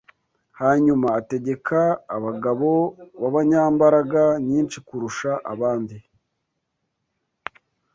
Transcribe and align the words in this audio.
Hanyuma, 0.59 1.07
ategeka 1.19 1.77
abagabo 2.15 2.69
b’abanyambaraga 3.21 4.23
nyinshi 4.49 4.77
kurusha 4.87 5.31
abandi 5.53 5.97